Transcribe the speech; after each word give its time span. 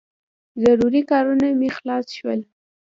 ضروري 0.63 1.01
کارونه 1.11 1.45
مې 1.59 1.69
خلاص 1.77 2.05
شول. 2.17 2.39